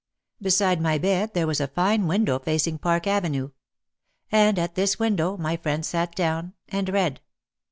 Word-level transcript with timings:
Beside 0.41 0.81
my 0.81 0.97
bed 0.97 1.35
there 1.35 1.45
was 1.45 1.59
a 1.61 1.67
fine 1.67 2.07
window 2.07 2.39
facing 2.39 2.79
Park 2.79 3.05
Avenue. 3.05 3.51
And 4.31 4.57
at 4.57 4.73
this 4.73 4.97
window 4.97 5.37
my 5.37 5.57
friend 5.57 5.85
sat 5.85 6.15
down 6.15 6.53
and 6.69 6.89
read. 6.89 7.21